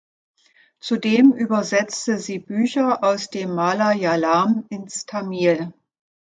Zudem 0.79 1.31
übersetzte 1.31 2.17
sie 2.17 2.39
Bücher 2.39 3.03
aus 3.03 3.29
dem 3.29 3.53
Malayalam 3.53 4.65
ins 4.69 5.05
Tamil. 5.05 5.71